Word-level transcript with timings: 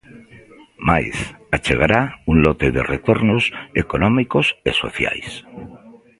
Mais 0.87 1.17
achegará 1.57 2.01
un 2.31 2.37
lote 2.45 2.67
de 2.75 2.81
retornos 2.93 3.43
económicos 3.83 4.45
e 4.69 4.71
sociais. 4.81 5.29